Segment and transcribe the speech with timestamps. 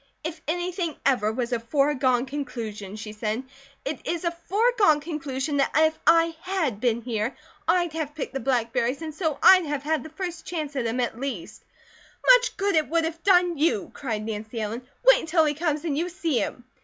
[0.23, 3.43] "If anything ever was a 'foregone conclusion,'" she said,
[3.85, 8.39] "it is a 'foregone conclusion' that if I HAD been here, I'd have picked the
[8.39, 11.63] blackberries, and so I'd have had the first chance at him, at least."
[12.35, 14.81] "Much good it would have done you!" cried Nancy Ellen.
[15.05, 16.63] "Wait until he comes, and you see him!"